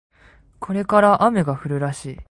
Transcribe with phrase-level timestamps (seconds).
[0.59, 2.19] これから雨が降るらしい